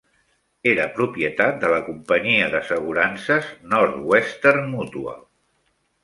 Era 0.69 0.85
propietat 0.93 1.57
de 1.63 1.67
la 1.73 1.81
companyia 1.89 2.47
d'assegurances 2.53 3.51
Northwestern 3.73 4.65
Mutual. 4.71 5.21